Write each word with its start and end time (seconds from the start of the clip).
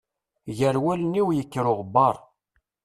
Gar 0.57 0.75
wallen-iw 0.83 1.27
yekker 1.33 1.65
uɣebbaṛ. 1.71 2.15